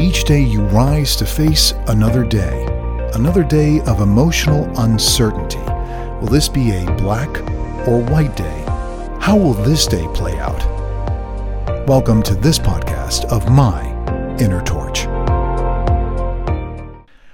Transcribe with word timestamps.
Each 0.00 0.22
day 0.22 0.42
you 0.42 0.62
rise 0.66 1.16
to 1.16 1.26
face 1.26 1.72
another 1.88 2.24
day, 2.24 2.64
another 3.14 3.42
day 3.42 3.80
of 3.80 4.00
emotional 4.00 4.70
uncertainty. 4.78 5.58
Will 6.20 6.28
this 6.28 6.48
be 6.48 6.70
a 6.70 6.84
black 6.98 7.28
or 7.84 8.00
white 8.04 8.36
day? 8.36 8.64
How 9.18 9.36
will 9.36 9.54
this 9.54 9.88
day 9.88 10.06
play 10.14 10.38
out? 10.38 10.64
Welcome 11.88 12.22
to 12.22 12.36
this 12.36 12.60
podcast 12.60 13.24
of 13.24 13.50
My 13.50 13.88
Inner 14.38 14.62
Torch. 14.62 15.04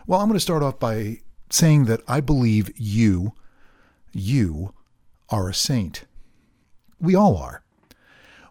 Well, 0.06 0.20
I'm 0.20 0.28
going 0.28 0.32
to 0.32 0.40
start 0.40 0.62
off 0.62 0.78
by 0.78 1.18
saying 1.50 1.84
that 1.84 2.00
I 2.08 2.20
believe 2.22 2.70
you, 2.76 3.34
you 4.10 4.72
are 5.28 5.50
a 5.50 5.54
saint. 5.54 6.06
We 6.98 7.14
all 7.14 7.36
are. 7.36 7.62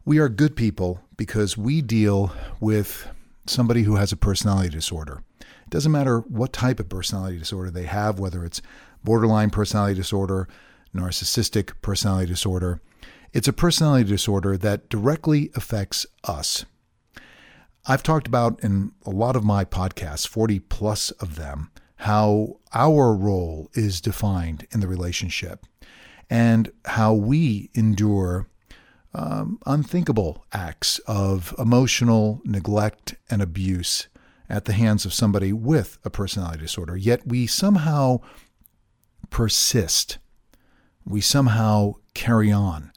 We 0.05 0.19
are 0.19 0.29
good 0.29 0.55
people 0.55 1.01
because 1.17 1.57
we 1.57 1.81
deal 1.81 2.31
with 2.59 3.07
somebody 3.45 3.83
who 3.83 3.95
has 3.95 4.11
a 4.11 4.17
personality 4.17 4.69
disorder. 4.69 5.23
It 5.39 5.69
doesn't 5.69 5.91
matter 5.91 6.19
what 6.19 6.53
type 6.53 6.79
of 6.79 6.89
personality 6.89 7.37
disorder 7.37 7.71
they 7.71 7.83
have, 7.83 8.19
whether 8.19 8.45
it's 8.45 8.61
borderline 9.03 9.49
personality 9.49 9.95
disorder, 9.95 10.47
narcissistic 10.95 11.73
personality 11.81 12.27
disorder. 12.27 12.81
It's 13.33 13.47
a 13.47 13.53
personality 13.53 14.09
disorder 14.09 14.57
that 14.57 14.89
directly 14.89 15.51
affects 15.55 16.05
us. 16.23 16.65
I've 17.85 18.03
talked 18.03 18.27
about 18.27 18.63
in 18.63 18.91
a 19.05 19.09
lot 19.09 19.35
of 19.35 19.43
my 19.43 19.65
podcasts, 19.65 20.27
40 20.27 20.59
plus 20.59 21.11
of 21.11 21.35
them, 21.35 21.71
how 21.97 22.59
our 22.73 23.13
role 23.13 23.69
is 23.73 23.99
defined 23.99 24.67
in 24.71 24.79
the 24.79 24.87
relationship 24.87 25.65
and 26.29 26.71
how 26.85 27.13
we 27.13 27.69
endure 27.73 28.47
um, 29.13 29.59
unthinkable 29.65 30.45
acts 30.51 30.99
of 30.99 31.53
emotional 31.59 32.41
neglect 32.43 33.15
and 33.29 33.41
abuse 33.41 34.07
at 34.49 34.65
the 34.65 34.73
hands 34.73 35.05
of 35.05 35.13
somebody 35.13 35.53
with 35.53 35.97
a 36.03 36.09
personality 36.09 36.59
disorder. 36.59 36.97
Yet 36.97 37.27
we 37.27 37.47
somehow 37.47 38.19
persist. 39.29 40.17
We 41.05 41.21
somehow 41.21 41.93
carry 42.13 42.51
on. 42.51 42.91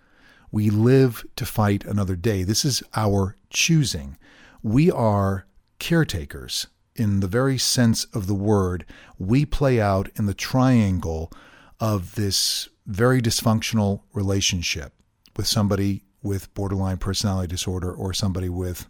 We 0.50 0.70
live 0.70 1.24
to 1.36 1.44
fight 1.44 1.84
another 1.84 2.16
day. 2.16 2.42
This 2.42 2.64
is 2.64 2.82
our 2.94 3.36
choosing. 3.50 4.16
We 4.62 4.90
are 4.90 5.46
caretakers 5.78 6.66
in 6.94 7.20
the 7.20 7.28
very 7.28 7.58
sense 7.58 8.04
of 8.06 8.26
the 8.26 8.34
word. 8.34 8.86
We 9.18 9.44
play 9.44 9.80
out 9.80 10.08
in 10.16 10.26
the 10.26 10.34
triangle 10.34 11.30
of 11.78 12.14
this 12.14 12.68
very 12.86 13.20
dysfunctional 13.20 14.02
relationship 14.14 14.94
with 15.36 15.46
somebody 15.46 16.04
with 16.22 16.52
borderline 16.54 16.98
personality 16.98 17.48
disorder 17.48 17.92
or 17.92 18.12
somebody 18.12 18.48
with 18.48 18.86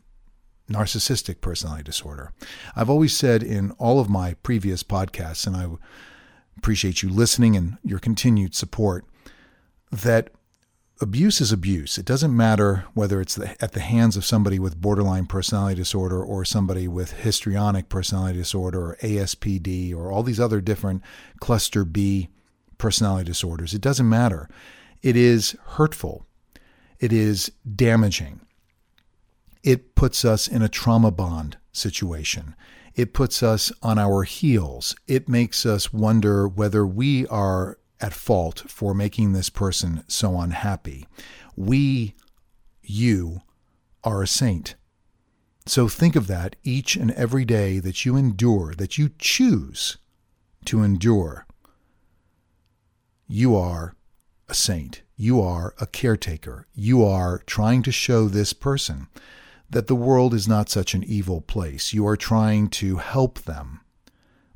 narcissistic 0.71 1.41
personality 1.41 1.85
disorder. 1.85 2.33
I've 2.75 2.91
always 2.91 3.17
said 3.17 3.43
in 3.43 3.71
all 3.73 4.01
of 4.01 4.09
my 4.09 4.35
previous 4.43 4.83
podcasts, 4.83 5.47
and 5.47 5.57
I 5.57 5.69
appreciate 6.57 7.03
you 7.03 7.09
listening 7.09 7.57
and 7.57 7.79
your 7.85 7.99
continued 7.99 8.55
support, 8.55 9.05
that 9.93 10.31
abuse 11.01 11.41
is 11.41 11.53
abuse. 11.53 11.99
It 11.99 12.07
doesn't 12.07 12.35
matter 12.35 12.85
whether 12.95 13.21
it's 13.21 13.39
at 13.39 13.73
the 13.73 13.81
hands 13.81 14.17
of 14.17 14.25
somebody 14.25 14.59
with 14.59 14.81
borderline 14.81 15.27
personality 15.27 15.77
disorder 15.77 16.23
or 16.23 16.45
somebody 16.45 16.89
with 16.89 17.13
histrionic 17.13 17.89
personality 17.89 18.39
disorder 18.39 18.91
or 18.91 18.97
ASPD 19.03 19.95
or 19.95 20.11
all 20.11 20.23
these 20.23 20.41
other 20.41 20.61
different 20.61 21.03
cluster 21.39 21.85
B 21.85 22.29
personality 22.79 23.27
disorders. 23.27 23.75
It 23.75 23.83
doesn't 23.83 24.09
matter. 24.09 24.49
It 25.03 25.17
is 25.17 25.57
hurtful 25.67 26.27
it 26.99 27.13
is 27.13 27.53
damaging. 27.75 28.41
It 29.63 29.95
puts 29.95 30.25
us 30.25 30.47
in 30.49 30.63
a 30.63 30.69
trauma 30.69 31.11
bond 31.11 31.59
situation. 31.73 32.55
It 32.95 33.13
puts 33.13 33.43
us 33.43 33.71
on 33.83 33.99
our 33.99 34.23
heels. 34.23 34.95
It 35.07 35.29
makes 35.29 35.67
us 35.67 35.93
wonder 35.93 36.49
whether 36.49 36.87
we 36.87 37.27
are 37.27 37.79
at 38.01 38.15
fault 38.15 38.65
for 38.69 38.95
making 38.95 39.33
this 39.33 39.51
person 39.51 40.05
so 40.09 40.41
unhappy. 40.41 41.07
We, 41.57 42.15
you, 42.83 43.41
are 44.07 44.23
a 44.23 44.27
saint. 44.27 44.77
So 45.67 45.89
think 45.89 46.15
of 46.15 46.29
that 46.29 46.55
each 46.63 46.95
and 46.95 47.11
every 47.13 47.45
day 47.45 47.81
that 47.81 48.05
you 48.05 48.17
endure, 48.17 48.73
that 48.77 48.97
you 48.97 49.11
choose 49.19 49.99
to 50.67 50.83
endure. 50.83 51.45
You 53.27 53.57
are 53.57 53.96
a 54.49 54.55
saint. 54.55 55.03
You 55.17 55.41
are 55.41 55.75
a 55.81 55.87
caretaker. 55.87 56.67
You 56.75 57.05
are 57.05 57.43
trying 57.47 57.83
to 57.85 57.93
show 57.93 58.29
this 58.29 58.53
person 58.53 59.09
that 59.69 59.87
the 59.87 59.95
world 59.95 60.35
is 60.35 60.47
not 60.47 60.69
such 60.69 60.95
an 60.95 61.03
evil 61.05 61.41
place. 61.41 61.93
You 61.93 62.07
are 62.07 62.17
trying 62.17 62.69
to 62.69 62.97
help 62.97 63.41
them 63.41 63.81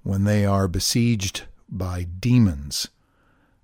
when 0.02 0.24
they 0.24 0.44
are 0.46 0.68
besieged 0.68 1.42
by 1.68 2.04
demons, 2.04 2.88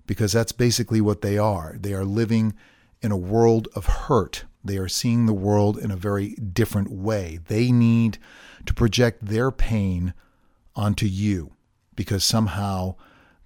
because 0.05 0.31
that's 0.31 0.51
basically 0.51 1.01
what 1.01 1.21
they 1.21 1.37
are. 1.37 1.77
They 1.79 1.93
are 1.93 2.05
living 2.05 2.53
in 3.01 3.11
a 3.11 3.17
world 3.17 3.67
of 3.75 3.85
hurt. 3.85 4.45
They 4.63 4.77
are 4.77 4.89
seeing 4.89 5.25
the 5.25 5.33
world 5.33 5.77
in 5.77 5.91
a 5.91 5.95
very 5.95 6.35
different 6.35 6.91
way. 6.91 7.39
They 7.47 7.71
need 7.71 8.17
to 8.65 8.73
project 8.73 9.25
their 9.25 9.51
pain 9.51 10.13
onto 10.75 11.05
you 11.05 11.53
because 11.95 12.23
somehow 12.23 12.95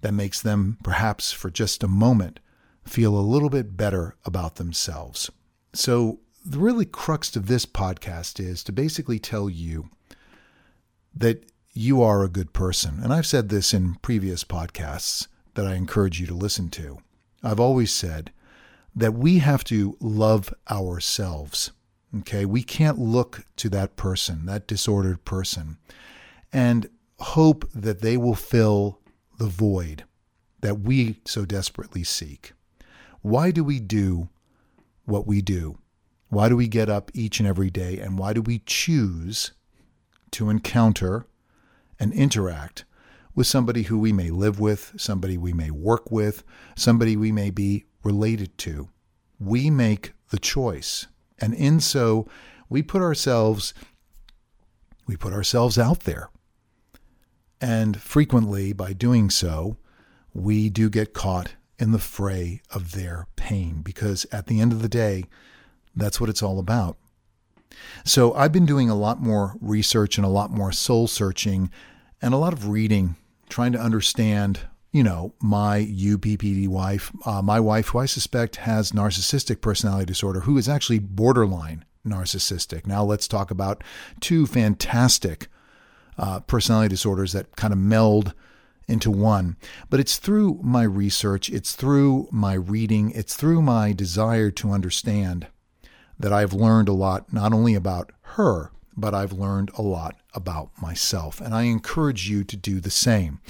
that 0.00 0.12
makes 0.12 0.40
them, 0.40 0.78
perhaps 0.82 1.32
for 1.32 1.50
just 1.50 1.82
a 1.82 1.88
moment, 1.88 2.40
feel 2.84 3.14
a 3.14 3.20
little 3.20 3.50
bit 3.50 3.76
better 3.76 4.16
about 4.24 4.56
themselves. 4.56 5.30
So, 5.72 6.20
the 6.44 6.58
really 6.58 6.84
crux 6.84 7.36
of 7.36 7.46
this 7.46 7.64
podcast 7.64 8.40
is 8.40 8.64
to 8.64 8.72
basically 8.72 9.20
tell 9.20 9.48
you 9.48 9.90
that 11.14 11.44
you 11.72 12.02
are 12.02 12.22
a 12.22 12.28
good 12.28 12.52
person. 12.52 12.98
And 13.02 13.12
I've 13.12 13.26
said 13.26 13.48
this 13.48 13.72
in 13.72 13.94
previous 14.02 14.44
podcasts 14.44 15.28
that 15.54 15.66
I 15.66 15.74
encourage 15.74 16.20
you 16.20 16.26
to 16.26 16.34
listen 16.34 16.68
to. 16.70 16.98
I've 17.42 17.60
always 17.60 17.92
said 17.92 18.32
that 18.94 19.14
we 19.14 19.38
have 19.38 19.64
to 19.64 19.96
love 20.00 20.52
ourselves. 20.70 21.72
Okay. 22.18 22.44
We 22.44 22.62
can't 22.62 22.98
look 22.98 23.44
to 23.56 23.68
that 23.70 23.96
person, 23.96 24.46
that 24.46 24.66
disordered 24.66 25.24
person, 25.24 25.78
and 26.52 26.88
hope 27.20 27.68
that 27.74 28.00
they 28.00 28.16
will 28.16 28.34
fill 28.34 28.98
the 29.38 29.46
void 29.46 30.04
that 30.60 30.80
we 30.80 31.20
so 31.24 31.44
desperately 31.44 32.04
seek. 32.04 32.52
Why 33.22 33.52
do 33.52 33.62
we 33.62 33.78
do 33.78 34.28
what 35.04 35.26
we 35.26 35.40
do? 35.40 35.78
Why 36.28 36.48
do 36.48 36.56
we 36.56 36.66
get 36.66 36.90
up 36.90 37.10
each 37.14 37.38
and 37.38 37.48
every 37.48 37.70
day? 37.70 37.98
And 37.98 38.18
why 38.18 38.32
do 38.32 38.42
we 38.42 38.62
choose 38.66 39.52
to 40.32 40.50
encounter 40.50 41.26
and 42.00 42.12
interact 42.12 42.84
with 43.34 43.46
somebody 43.46 43.84
who 43.84 43.98
we 43.98 44.12
may 44.12 44.30
live 44.30 44.58
with, 44.58 44.92
somebody 44.96 45.38
we 45.38 45.52
may 45.52 45.70
work 45.70 46.10
with, 46.10 46.42
somebody 46.74 47.16
we 47.16 47.30
may 47.30 47.50
be 47.50 47.84
related 48.02 48.58
to? 48.58 48.88
We 49.38 49.70
make 49.70 50.14
the 50.30 50.38
choice. 50.38 51.06
And 51.38 51.54
in 51.54 51.80
so, 51.80 52.26
we 52.68 52.82
put 52.82 53.02
ourselves 53.02 53.72
we 55.06 55.16
put 55.16 55.32
ourselves 55.32 55.78
out 55.78 56.00
there. 56.00 56.30
And 57.60 58.00
frequently 58.00 58.72
by 58.72 58.92
doing 58.92 59.30
so, 59.30 59.76
we 60.32 60.70
do 60.70 60.88
get 60.88 61.12
caught 61.12 61.52
in 61.82 61.90
the 61.90 61.98
fray 61.98 62.62
of 62.70 62.92
their 62.92 63.26
pain 63.34 63.82
because 63.82 64.24
at 64.30 64.46
the 64.46 64.60
end 64.60 64.72
of 64.72 64.82
the 64.82 64.88
day, 64.88 65.24
that's 65.96 66.20
what 66.20 66.30
it's 66.30 66.42
all 66.42 66.60
about. 66.60 66.96
So 68.04 68.32
I've 68.34 68.52
been 68.52 68.66
doing 68.66 68.88
a 68.88 68.94
lot 68.94 69.20
more 69.20 69.56
research 69.60 70.16
and 70.16 70.24
a 70.24 70.30
lot 70.30 70.52
more 70.52 70.70
soul 70.70 71.08
searching 71.08 71.72
and 72.22 72.32
a 72.32 72.36
lot 72.36 72.52
of 72.52 72.68
reading, 72.68 73.16
trying 73.48 73.72
to 73.72 73.80
understand, 73.80 74.60
you 74.92 75.02
know, 75.02 75.34
my 75.42 75.80
uBPD 75.80 76.68
wife, 76.68 77.10
uh, 77.26 77.42
my 77.42 77.58
wife, 77.58 77.88
who 77.88 77.98
I 77.98 78.06
suspect 78.06 78.56
has 78.56 78.92
narcissistic 78.92 79.60
personality 79.60 80.06
disorder, 80.06 80.40
who 80.40 80.56
is 80.58 80.68
actually 80.68 81.00
borderline 81.00 81.84
narcissistic. 82.06 82.86
Now 82.86 83.02
let's 83.02 83.26
talk 83.26 83.50
about 83.50 83.82
two 84.20 84.46
fantastic 84.46 85.48
uh, 86.16 86.40
personality 86.40 86.90
disorders 86.90 87.32
that 87.32 87.56
kind 87.56 87.72
of 87.72 87.78
meld 87.80 88.34
into 88.92 89.10
one. 89.10 89.56
But 89.90 89.98
it's 89.98 90.18
through 90.18 90.60
my 90.62 90.82
research, 90.82 91.48
it's 91.48 91.74
through 91.74 92.28
my 92.30 92.54
reading, 92.54 93.10
it's 93.12 93.34
through 93.34 93.62
my 93.62 93.92
desire 93.92 94.50
to 94.52 94.70
understand 94.70 95.48
that 96.18 96.32
I've 96.32 96.52
learned 96.52 96.88
a 96.88 96.92
lot, 96.92 97.32
not 97.32 97.52
only 97.52 97.74
about 97.74 98.12
her, 98.36 98.70
but 98.96 99.14
I've 99.14 99.32
learned 99.32 99.70
a 99.76 99.82
lot 99.82 100.16
about 100.34 100.70
myself. 100.80 101.40
And 101.40 101.54
I 101.54 101.62
encourage 101.62 102.28
you 102.28 102.44
to 102.44 102.56
do 102.56 102.78
the 102.78 102.90
same. 102.90 103.40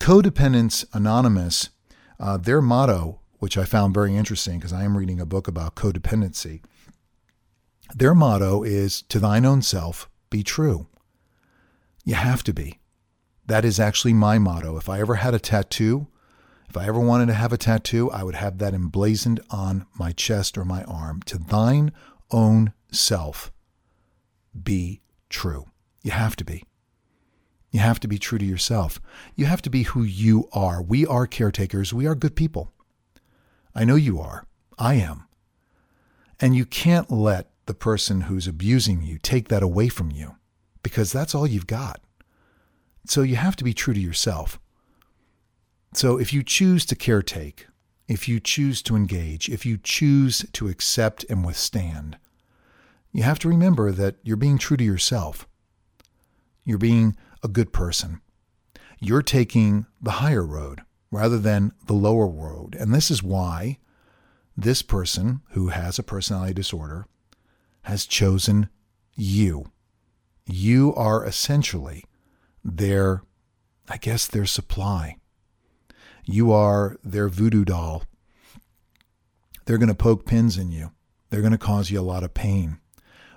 Co-Dependents 0.00 0.84
Anonymous, 0.92 1.70
uh, 2.18 2.36
their 2.36 2.60
motto, 2.60 3.20
which 3.38 3.56
I 3.56 3.64
found 3.64 3.94
very 3.94 4.16
interesting 4.16 4.58
because 4.58 4.72
I 4.72 4.84
am 4.84 4.96
reading 4.96 5.20
a 5.20 5.26
book 5.26 5.48
about 5.48 5.76
codependency, 5.76 6.62
their 7.94 8.14
motto 8.14 8.62
is 8.62 9.02
to 9.02 9.18
thine 9.18 9.46
own 9.46 9.62
self 9.62 10.08
be 10.30 10.42
true. 10.42 10.86
You 12.04 12.14
have 12.14 12.42
to 12.44 12.52
be. 12.52 12.79
That 13.50 13.64
is 13.64 13.80
actually 13.80 14.12
my 14.12 14.38
motto. 14.38 14.76
If 14.76 14.88
I 14.88 15.00
ever 15.00 15.16
had 15.16 15.34
a 15.34 15.40
tattoo, 15.40 16.06
if 16.68 16.76
I 16.76 16.86
ever 16.86 17.00
wanted 17.00 17.26
to 17.26 17.34
have 17.34 17.52
a 17.52 17.58
tattoo, 17.58 18.08
I 18.12 18.22
would 18.22 18.36
have 18.36 18.58
that 18.58 18.74
emblazoned 18.74 19.40
on 19.50 19.86
my 19.98 20.12
chest 20.12 20.56
or 20.56 20.64
my 20.64 20.84
arm. 20.84 21.20
To 21.22 21.36
thine 21.36 21.90
own 22.30 22.72
self 22.92 23.50
be 24.54 25.00
true. 25.28 25.66
You 26.04 26.12
have 26.12 26.36
to 26.36 26.44
be. 26.44 26.62
You 27.72 27.80
have 27.80 27.98
to 27.98 28.06
be 28.06 28.18
true 28.18 28.38
to 28.38 28.44
yourself. 28.44 29.00
You 29.34 29.46
have 29.46 29.62
to 29.62 29.70
be 29.70 29.82
who 29.82 30.04
you 30.04 30.48
are. 30.52 30.80
We 30.80 31.04
are 31.04 31.26
caretakers. 31.26 31.92
We 31.92 32.06
are 32.06 32.14
good 32.14 32.36
people. 32.36 32.70
I 33.74 33.84
know 33.84 33.96
you 33.96 34.20
are. 34.20 34.46
I 34.78 34.94
am. 34.94 35.26
And 36.38 36.54
you 36.54 36.64
can't 36.64 37.10
let 37.10 37.50
the 37.66 37.74
person 37.74 38.20
who's 38.22 38.46
abusing 38.46 39.02
you 39.02 39.18
take 39.18 39.48
that 39.48 39.64
away 39.64 39.88
from 39.88 40.12
you 40.12 40.36
because 40.84 41.10
that's 41.10 41.34
all 41.34 41.48
you've 41.48 41.66
got. 41.66 42.00
So 43.06 43.22
you 43.22 43.36
have 43.36 43.56
to 43.56 43.64
be 43.64 43.74
true 43.74 43.94
to 43.94 44.00
yourself. 44.00 44.58
So 45.92 46.18
if 46.18 46.32
you 46.32 46.42
choose 46.42 46.84
to 46.86 46.94
caretake, 46.94 47.64
if 48.06 48.28
you 48.28 48.40
choose 48.40 48.82
to 48.82 48.96
engage, 48.96 49.48
if 49.48 49.64
you 49.64 49.78
choose 49.78 50.44
to 50.52 50.68
accept 50.68 51.24
and 51.28 51.44
withstand, 51.44 52.18
you 53.12 53.22
have 53.22 53.38
to 53.40 53.48
remember 53.48 53.90
that 53.92 54.16
you're 54.22 54.36
being 54.36 54.58
true 54.58 54.76
to 54.76 54.84
yourself. 54.84 55.48
You're 56.64 56.78
being 56.78 57.16
a 57.42 57.48
good 57.48 57.72
person. 57.72 58.20
You're 59.00 59.22
taking 59.22 59.86
the 60.00 60.12
higher 60.12 60.44
road 60.44 60.82
rather 61.10 61.38
than 61.38 61.72
the 61.86 61.94
lower 61.94 62.28
road. 62.28 62.76
And 62.78 62.94
this 62.94 63.10
is 63.10 63.22
why 63.22 63.78
this 64.56 64.82
person 64.82 65.40
who 65.50 65.68
has 65.68 65.98
a 65.98 66.04
personality 66.04 66.54
disorder 66.54 67.06
has 67.82 68.06
chosen 68.06 68.68
you. 69.14 69.72
You 70.46 70.94
are 70.94 71.24
essentially 71.24 72.04
their, 72.64 73.22
I 73.88 73.96
guess, 73.96 74.26
their 74.26 74.46
supply. 74.46 75.16
You 76.24 76.52
are 76.52 76.96
their 77.02 77.28
voodoo 77.28 77.64
doll. 77.64 78.04
They're 79.64 79.78
going 79.78 79.88
to 79.88 79.94
poke 79.94 80.26
pins 80.26 80.58
in 80.58 80.70
you. 80.70 80.92
They're 81.30 81.40
going 81.40 81.52
to 81.52 81.58
cause 81.58 81.90
you 81.90 82.00
a 82.00 82.02
lot 82.02 82.24
of 82.24 82.34
pain. 82.34 82.78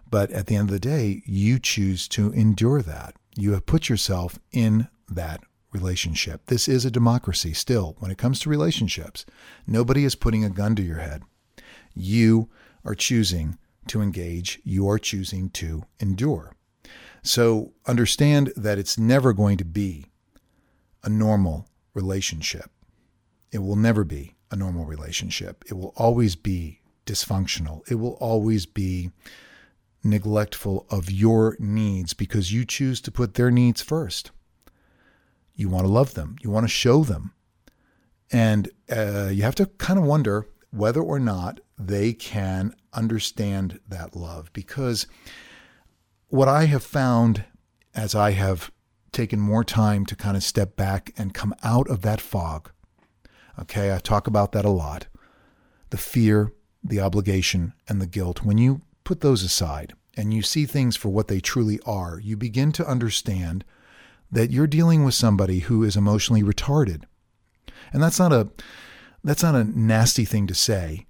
But 0.09 0.31
at 0.31 0.47
the 0.47 0.55
end 0.55 0.69
of 0.69 0.73
the 0.73 0.79
day, 0.79 1.23
you 1.25 1.59
choose 1.59 2.07
to 2.09 2.31
endure 2.33 2.81
that. 2.81 3.15
You 3.35 3.53
have 3.53 3.65
put 3.65 3.89
yourself 3.89 4.37
in 4.51 4.87
that 5.09 5.41
relationship. 5.71 6.45
This 6.45 6.67
is 6.67 6.85
a 6.85 6.91
democracy 6.91 7.53
still 7.53 7.95
when 7.99 8.11
it 8.11 8.17
comes 8.17 8.39
to 8.41 8.49
relationships. 8.49 9.25
Nobody 9.65 10.05
is 10.05 10.15
putting 10.15 10.45
a 10.45 10.49
gun 10.49 10.75
to 10.75 10.83
your 10.83 10.99
head. 10.99 11.23
You 11.95 12.49
are 12.85 12.95
choosing 12.95 13.57
to 13.87 14.01
engage, 14.01 14.59
you 14.63 14.87
are 14.87 14.99
choosing 14.99 15.49
to 15.51 15.83
endure. 15.99 16.55
So 17.23 17.71
understand 17.85 18.51
that 18.55 18.77
it's 18.77 18.97
never 18.97 19.33
going 19.33 19.57
to 19.57 19.65
be 19.65 20.05
a 21.03 21.09
normal 21.09 21.67
relationship. 21.93 22.69
It 23.51 23.59
will 23.59 23.77
never 23.77 24.03
be 24.03 24.35
a 24.51 24.55
normal 24.55 24.85
relationship. 24.85 25.63
It 25.67 25.75
will 25.75 25.93
always 25.95 26.35
be 26.35 26.81
dysfunctional. 27.05 27.89
It 27.89 27.95
will 27.95 28.17
always 28.19 28.65
be 28.65 29.11
neglectful 30.03 30.85
of 30.89 31.09
your 31.09 31.55
needs 31.59 32.13
because 32.13 32.51
you 32.51 32.65
choose 32.65 32.99
to 33.01 33.11
put 33.11 33.35
their 33.35 33.51
needs 33.51 33.81
first. 33.81 34.31
You 35.55 35.69
want 35.69 35.85
to 35.85 35.91
love 35.91 36.13
them, 36.13 36.35
you 36.41 36.49
want 36.49 36.65
to 36.65 36.69
show 36.69 37.03
them. 37.03 37.33
And 38.31 38.69
uh, 38.91 39.29
you 39.31 39.43
have 39.43 39.55
to 39.55 39.67
kind 39.67 39.99
of 39.99 40.05
wonder 40.05 40.47
whether 40.71 41.01
or 41.01 41.19
not 41.19 41.59
they 41.77 42.13
can 42.13 42.73
understand 42.93 43.79
that 43.87 44.15
love. 44.15 44.51
Because 44.53 45.05
what 46.33 46.47
I 46.47 46.65
have 46.65 46.81
found 46.81 47.45
as 47.93 48.15
I 48.15 48.31
have 48.31 48.71
taken 49.11 49.39
more 49.39 49.63
time 49.63 50.03
to 50.07 50.15
kind 50.15 50.35
of 50.35 50.41
step 50.41 50.75
back 50.75 51.13
and 51.15 51.31
come 51.31 51.53
out 51.61 51.87
of 51.87 52.01
that 52.01 52.19
fog, 52.19 52.71
okay, 53.59 53.93
I 53.93 53.99
talk 53.99 54.25
about 54.25 54.51
that 54.53 54.65
a 54.65 54.71
lot 54.71 55.05
the 55.91 55.97
fear, 55.97 56.51
the 56.83 56.99
obligation, 56.99 57.73
and 57.87 58.01
the 58.01 58.07
guilt. 58.07 58.43
When 58.43 58.57
you 58.57 58.81
put 59.03 59.21
those 59.21 59.43
aside 59.43 59.93
and 60.17 60.33
you 60.33 60.41
see 60.41 60.65
things 60.65 60.95
for 60.95 61.09
what 61.09 61.27
they 61.27 61.39
truly 61.39 61.79
are, 61.85 62.19
you 62.19 62.35
begin 62.35 62.71
to 62.71 62.87
understand 62.87 63.63
that 64.31 64.49
you're 64.49 64.65
dealing 64.65 65.03
with 65.03 65.13
somebody 65.13 65.59
who 65.59 65.83
is 65.83 65.95
emotionally 65.95 66.41
retarded. 66.41 67.03
And 67.91 68.01
that's 68.01 68.17
not 68.17 68.33
a 68.33 68.49
that's 69.23 69.43
not 69.43 69.53
a 69.53 69.65
nasty 69.65 70.25
thing 70.25 70.47
to 70.47 70.55
say 70.55 71.05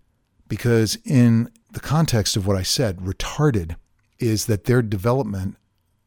because 0.50 0.98
in 1.06 1.50
the 1.72 1.80
context 1.80 2.36
of 2.36 2.46
what 2.46 2.58
I 2.58 2.64
said, 2.64 2.98
retarded 2.98 3.78
is 4.20 4.46
that 4.46 4.66
their 4.66 4.82
development, 4.82 5.58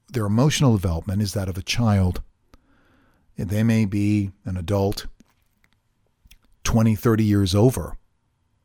their 0.08 0.26
emotional 0.26 0.76
development 0.76 1.22
is 1.22 1.32
that 1.34 1.48
of 1.48 1.58
a 1.58 1.62
child. 1.62 2.22
They 3.36 3.62
may 3.62 3.84
be 3.84 4.32
an 4.44 4.56
adult 4.56 5.06
20, 6.64 6.96
30 6.96 7.24
years 7.24 7.54
over, 7.54 7.96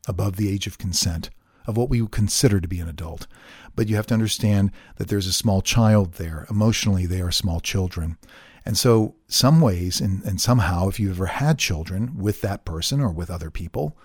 above 0.07 0.35
the 0.35 0.49
age 0.49 0.65
of 0.65 0.77
consent, 0.77 1.29
of 1.67 1.77
what 1.77 1.89
we 1.89 2.01
would 2.01 2.11
consider 2.11 2.59
to 2.59 2.67
be 2.67 2.79
an 2.79 2.89
adult. 2.89 3.27
But 3.75 3.87
you 3.87 3.95
have 3.95 4.07
to 4.07 4.13
understand 4.13 4.71
that 4.97 5.07
there's 5.07 5.27
a 5.27 5.33
small 5.33 5.61
child 5.61 6.13
there. 6.13 6.47
Emotionally, 6.49 7.05
they 7.05 7.21
are 7.21 7.31
small 7.31 7.59
children. 7.59 8.17
And 8.65 8.77
so, 8.77 9.15
some 9.27 9.59
ways, 9.61 10.01
and, 10.01 10.23
and 10.23 10.39
somehow, 10.39 10.87
if 10.87 10.99
you've 10.99 11.17
ever 11.17 11.27
had 11.27 11.57
children 11.57 12.17
with 12.17 12.41
that 12.41 12.65
person 12.65 13.01
or 13.01 13.09
with 13.09 13.29
other 13.29 13.49
people, 13.49 13.97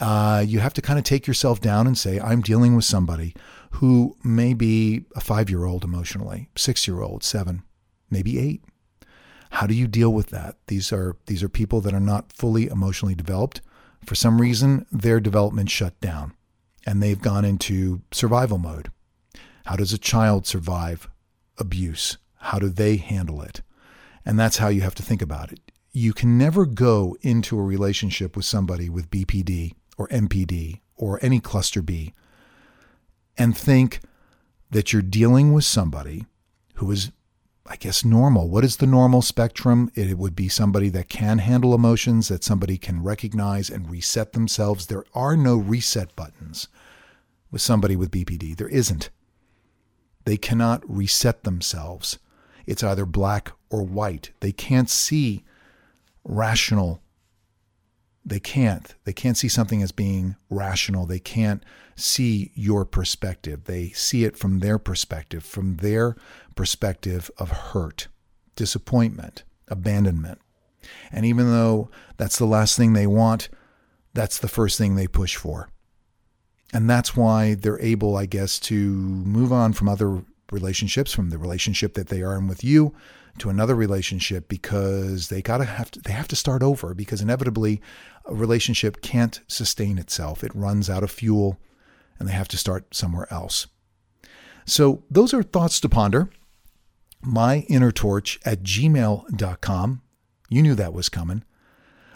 uh, 0.00 0.44
you 0.46 0.60
have 0.60 0.74
to 0.74 0.82
kind 0.82 0.98
of 0.98 1.04
take 1.04 1.26
yourself 1.26 1.60
down 1.60 1.86
and 1.86 1.98
say, 1.98 2.20
I'm 2.20 2.40
dealing 2.40 2.76
with 2.76 2.84
somebody 2.84 3.34
who 3.72 4.16
may 4.22 4.54
be 4.54 5.04
a 5.14 5.20
five 5.20 5.50
year 5.50 5.64
old 5.64 5.84
emotionally, 5.84 6.48
six 6.56 6.86
year 6.86 7.02
old, 7.02 7.24
seven, 7.24 7.62
maybe 8.10 8.38
eight. 8.38 8.62
How 9.50 9.66
do 9.66 9.74
you 9.74 9.86
deal 9.86 10.12
with 10.12 10.28
that? 10.28 10.56
These 10.66 10.92
are 10.92 11.16
these 11.26 11.42
are 11.42 11.48
people 11.48 11.80
that 11.80 11.94
are 11.94 12.00
not 12.00 12.32
fully 12.32 12.66
emotionally 12.66 13.14
developed. 13.14 13.60
For 14.04 14.14
some 14.14 14.40
reason, 14.40 14.86
their 14.92 15.20
development 15.20 15.70
shut 15.70 15.98
down 16.00 16.34
and 16.86 17.02
they've 17.02 17.20
gone 17.20 17.44
into 17.44 18.02
survival 18.12 18.58
mode. 18.58 18.90
How 19.66 19.76
does 19.76 19.92
a 19.92 19.98
child 19.98 20.46
survive 20.46 21.08
abuse? 21.58 22.18
How 22.36 22.58
do 22.58 22.68
they 22.68 22.96
handle 22.96 23.42
it? 23.42 23.62
And 24.24 24.38
that's 24.38 24.58
how 24.58 24.68
you 24.68 24.82
have 24.82 24.94
to 24.96 25.02
think 25.02 25.22
about 25.22 25.52
it. 25.52 25.60
You 25.92 26.12
can 26.12 26.38
never 26.38 26.64
go 26.64 27.16
into 27.22 27.58
a 27.58 27.62
relationship 27.62 28.36
with 28.36 28.44
somebody 28.44 28.88
with 28.88 29.10
BPD 29.10 29.72
or 29.98 30.08
NPD 30.08 30.80
or 30.96 31.18
any 31.20 31.40
cluster 31.40 31.82
B 31.82 32.14
and 33.36 33.56
think 33.56 34.00
that 34.70 34.92
you're 34.92 35.02
dealing 35.02 35.52
with 35.52 35.64
somebody 35.64 36.24
who 36.74 36.90
is, 36.90 37.12
I 37.66 37.76
guess, 37.76 38.04
normal. 38.04 38.48
What 38.48 38.64
is 38.64 38.76
the 38.76 38.86
normal 38.86 39.22
spectrum? 39.22 39.90
It 39.94 40.16
would 40.16 40.36
be 40.36 40.48
somebody 40.48 40.88
that 40.90 41.08
can 41.08 41.38
handle 41.38 41.74
emotions, 41.74 42.28
that 42.28 42.44
somebody 42.44 42.78
can 42.78 43.02
recognize 43.02 43.68
and 43.68 43.90
reset 43.90 44.32
themselves. 44.32 44.86
There 44.86 45.04
are 45.14 45.36
no 45.36 45.56
reset 45.56 46.14
buttons 46.16 46.68
with 47.50 47.60
somebody 47.60 47.96
with 47.96 48.10
BPD. 48.10 48.56
There 48.56 48.68
isn't. 48.68 49.10
They 50.24 50.36
cannot 50.36 50.82
reset 50.88 51.44
themselves. 51.44 52.18
It's 52.66 52.84
either 52.84 53.06
black 53.06 53.52
or 53.70 53.82
white. 53.82 54.32
They 54.40 54.52
can't 54.52 54.90
see 54.90 55.44
rational 56.24 57.00
they 58.28 58.40
can't. 58.40 58.94
They 59.04 59.12
can't 59.12 59.36
see 59.36 59.48
something 59.48 59.82
as 59.82 59.92
being 59.92 60.36
rational. 60.50 61.06
They 61.06 61.18
can't 61.18 61.62
see 61.96 62.52
your 62.54 62.84
perspective. 62.84 63.64
They 63.64 63.88
see 63.90 64.24
it 64.24 64.36
from 64.36 64.60
their 64.60 64.78
perspective, 64.78 65.44
from 65.44 65.76
their 65.76 66.16
perspective 66.54 67.30
of 67.38 67.50
hurt, 67.50 68.08
disappointment, 68.56 69.44
abandonment. 69.68 70.40
And 71.10 71.24
even 71.26 71.50
though 71.50 71.90
that's 72.16 72.38
the 72.38 72.46
last 72.46 72.76
thing 72.76 72.92
they 72.92 73.06
want, 73.06 73.48
that's 74.14 74.38
the 74.38 74.48
first 74.48 74.78
thing 74.78 74.94
they 74.94 75.06
push 75.06 75.36
for. 75.36 75.68
And 76.72 76.88
that's 76.88 77.16
why 77.16 77.54
they're 77.54 77.80
able, 77.80 78.16
I 78.16 78.26
guess, 78.26 78.58
to 78.60 78.74
move 78.74 79.52
on 79.52 79.72
from 79.72 79.88
other 79.88 80.22
relationships, 80.52 81.12
from 81.12 81.30
the 81.30 81.38
relationship 81.38 81.94
that 81.94 82.08
they 82.08 82.22
are 82.22 82.36
in 82.36 82.46
with 82.46 82.62
you, 82.62 82.94
to 83.40 83.50
another 83.50 83.74
relationship 83.74 84.48
because 84.48 85.28
they 85.28 85.42
gotta 85.42 85.64
have 85.64 85.90
to 85.92 86.00
they 86.00 86.12
have 86.12 86.28
to 86.28 86.36
start 86.36 86.62
over 86.62 86.94
because 86.94 87.20
inevitably 87.20 87.80
a 88.24 88.34
relationship 88.34 89.00
can't 89.00 89.40
sustain 89.48 89.98
itself. 89.98 90.44
It 90.44 90.54
runs 90.54 90.90
out 90.90 91.02
of 91.02 91.10
fuel 91.10 91.58
and 92.18 92.28
they 92.28 92.32
have 92.32 92.48
to 92.48 92.56
start 92.56 92.94
somewhere 92.94 93.26
else. 93.32 93.66
So 94.64 95.02
those 95.10 95.32
are 95.32 95.42
thoughts 95.42 95.80
to 95.80 95.88
ponder. 95.88 96.30
My 97.20 97.60
inner 97.68 97.90
torch 97.90 98.38
at 98.44 98.62
gmail.com. 98.62 100.02
You 100.50 100.62
knew 100.62 100.74
that 100.74 100.92
was 100.92 101.08
coming. 101.08 101.42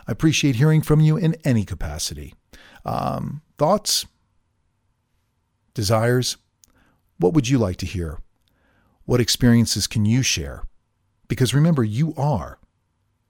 I 0.07 0.13
appreciate 0.13 0.57
hearing 0.57 0.83
from 0.83 1.01
you 1.01 1.17
in 1.17 1.37
any 1.45 1.65
capacity. 1.65 2.35
Um, 2.85 3.43
thoughts, 3.59 4.07
desires, 5.75 6.37
what 7.19 7.35
would 7.35 7.49
you 7.49 7.59
like 7.59 7.77
to 7.77 7.87
hear? 7.87 8.19
What 9.05 9.21
experiences 9.21 9.87
can 9.87 10.05
you 10.05 10.23
share? 10.23 10.65
Because 11.33 11.55
remember, 11.55 11.83
you 11.83 12.13
are 12.19 12.59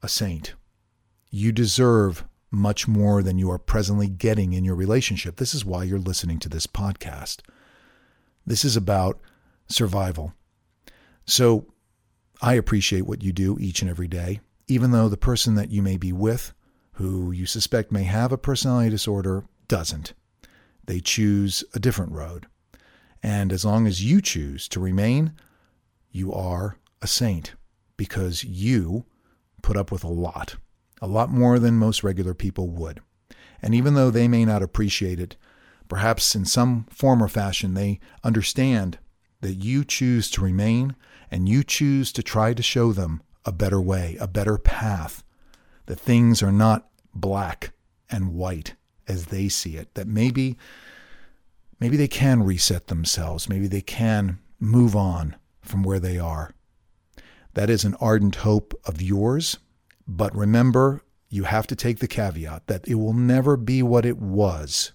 a 0.02 0.08
saint. 0.08 0.54
You 1.30 1.52
deserve 1.52 2.24
much 2.50 2.88
more 2.88 3.22
than 3.22 3.38
you 3.38 3.48
are 3.48 3.60
presently 3.60 4.08
getting 4.08 4.54
in 4.54 4.64
your 4.64 4.74
relationship. 4.74 5.36
This 5.36 5.54
is 5.54 5.64
why 5.64 5.84
you're 5.84 6.00
listening 6.00 6.40
to 6.40 6.48
this 6.48 6.66
podcast. 6.66 7.42
This 8.44 8.64
is 8.64 8.76
about 8.76 9.20
survival. 9.68 10.34
So 11.26 11.66
I 12.40 12.54
appreciate 12.54 13.06
what 13.06 13.22
you 13.22 13.32
do 13.32 13.56
each 13.60 13.82
and 13.82 13.88
every 13.88 14.08
day, 14.08 14.40
even 14.66 14.90
though 14.90 15.08
the 15.08 15.16
person 15.16 15.54
that 15.54 15.70
you 15.70 15.80
may 15.80 15.96
be 15.96 16.12
with, 16.12 16.52
who 16.94 17.30
you 17.30 17.46
suspect 17.46 17.92
may 17.92 18.02
have 18.02 18.32
a 18.32 18.36
personality 18.36 18.90
disorder, 18.90 19.44
doesn't. 19.68 20.12
They 20.86 20.98
choose 20.98 21.62
a 21.72 21.78
different 21.78 22.10
road. 22.10 22.48
And 23.22 23.52
as 23.52 23.64
long 23.64 23.86
as 23.86 24.04
you 24.04 24.20
choose 24.20 24.66
to 24.70 24.80
remain 24.80 25.34
you 26.10 26.32
are 26.32 26.78
a 27.00 27.06
saint 27.06 27.54
because 28.02 28.42
you 28.42 29.04
put 29.62 29.76
up 29.76 29.92
with 29.92 30.02
a 30.02 30.08
lot, 30.08 30.56
a 31.00 31.06
lot 31.06 31.30
more 31.30 31.60
than 31.60 31.78
most 31.78 32.02
regular 32.02 32.34
people 32.34 32.66
would. 32.66 33.00
And 33.62 33.76
even 33.76 33.94
though 33.94 34.10
they 34.10 34.26
may 34.26 34.44
not 34.44 34.60
appreciate 34.60 35.20
it, 35.20 35.36
perhaps 35.86 36.34
in 36.34 36.44
some 36.44 36.88
form 36.90 37.22
or 37.22 37.28
fashion 37.28 37.74
they 37.74 38.00
understand 38.24 38.98
that 39.40 39.54
you 39.54 39.84
choose 39.84 40.28
to 40.32 40.40
remain 40.40 40.96
and 41.30 41.48
you 41.48 41.62
choose 41.62 42.10
to 42.14 42.24
try 42.24 42.52
to 42.52 42.60
show 42.60 42.92
them 42.92 43.22
a 43.44 43.52
better 43.52 43.80
way, 43.80 44.16
a 44.20 44.26
better 44.26 44.58
path, 44.58 45.22
that 45.86 46.00
things 46.00 46.42
are 46.42 46.50
not 46.50 46.88
black 47.14 47.72
and 48.10 48.34
white 48.34 48.74
as 49.06 49.26
they 49.26 49.48
see 49.48 49.76
it, 49.76 49.94
that 49.94 50.08
maybe 50.08 50.58
maybe 51.78 51.96
they 51.96 52.08
can 52.08 52.42
reset 52.42 52.88
themselves, 52.88 53.48
maybe 53.48 53.68
they 53.68 53.80
can 53.80 54.40
move 54.58 54.96
on 54.96 55.36
from 55.60 55.84
where 55.84 56.00
they 56.00 56.18
are. 56.18 56.52
That 57.54 57.70
is 57.70 57.84
an 57.84 57.94
ardent 58.00 58.36
hope 58.36 58.74
of 58.84 59.02
yours, 59.02 59.58
but 60.06 60.34
remember, 60.34 61.02
you 61.28 61.44
have 61.44 61.66
to 61.68 61.76
take 61.76 61.98
the 61.98 62.08
caveat 62.08 62.66
that 62.66 62.86
it 62.86 62.96
will 62.96 63.12
never 63.12 63.56
be 63.56 63.82
what 63.82 64.04
it 64.04 64.18
was. 64.18 64.92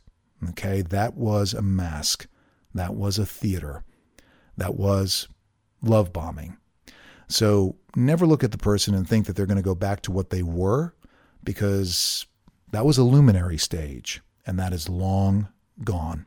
Okay, 0.50 0.82
that 0.82 1.16
was 1.16 1.54
a 1.54 1.62
mask. 1.62 2.28
That 2.74 2.96
was 2.96 3.18
a 3.18 3.26
theater. 3.26 3.84
That 4.56 4.76
was 4.76 5.28
love 5.82 6.14
bombing. 6.14 6.58
So 7.28 7.76
never 7.96 8.26
look 8.26 8.44
at 8.44 8.52
the 8.52 8.58
person 8.58 8.94
and 8.94 9.08
think 9.08 9.26
that 9.26 9.36
they're 9.36 9.46
going 9.46 9.58
to 9.58 9.64
go 9.64 9.76
back 9.76 10.02
to 10.04 10.12
what 10.12 10.30
they 10.30 10.44
were 10.44 10.94
because 11.44 12.26
that 12.72 12.86
was 12.86 12.98
a 12.98 13.04
luminary 13.04 13.58
stage 13.58 14.22
and 14.46 14.58
that 14.60 14.74
is 14.74 14.90
long 14.90 15.50
gone. 15.84 16.26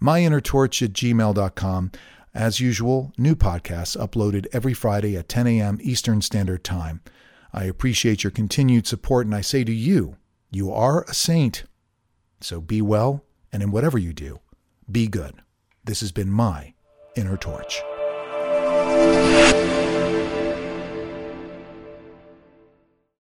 MyInnerTorch 0.00 0.82
at 0.82 0.92
gmail.com. 0.92 1.92
As 2.34 2.60
usual, 2.60 3.12
new 3.18 3.34
podcasts 3.34 3.96
uploaded 3.96 4.46
every 4.52 4.72
Friday 4.72 5.16
at 5.16 5.28
10 5.28 5.48
a.m. 5.48 5.78
Eastern 5.82 6.22
Standard 6.22 6.62
Time. 6.62 7.00
I 7.52 7.64
appreciate 7.64 8.22
your 8.22 8.30
continued 8.30 8.86
support, 8.86 9.26
and 9.26 9.34
I 9.34 9.40
say 9.40 9.64
to 9.64 9.72
you, 9.72 10.16
you 10.50 10.72
are 10.72 11.02
a 11.04 11.14
saint. 11.14 11.64
So 12.40 12.60
be 12.60 12.80
well, 12.80 13.24
and 13.52 13.62
in 13.64 13.72
whatever 13.72 13.98
you 13.98 14.12
do, 14.12 14.38
be 14.90 15.08
good. 15.08 15.42
This 15.84 16.00
has 16.00 16.12
been 16.12 16.30
my 16.30 16.74
Inner 17.16 17.36
Torch. 17.36 17.80